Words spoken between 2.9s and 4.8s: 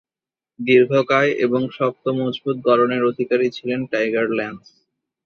অধিকারী ছিলেন tiger lance.